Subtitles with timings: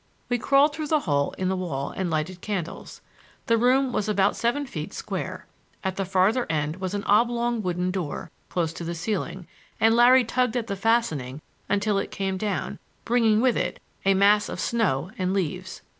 [0.29, 3.01] We crawled through the hole in the wall and lighted candles.
[3.45, 5.45] The room was about seven feet square.
[5.83, 9.45] At the farther end was an oblong wooden door, close to the ceiling,
[9.79, 14.49] and Larry tugged at the fastening until it came down, bringing with it a mass
[14.49, 15.83] of snow and leaves.